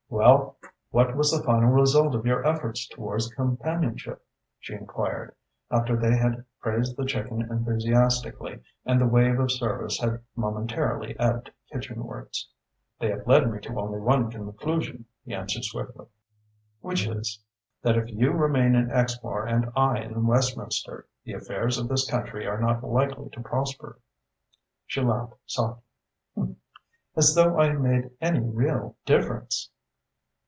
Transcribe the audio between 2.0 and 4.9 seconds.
of your efforts towards companionship?" she